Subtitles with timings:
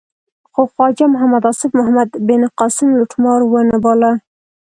[0.53, 4.11] خو خواجه محمد آصف محمد بن قاسم لوټمار و نه باله.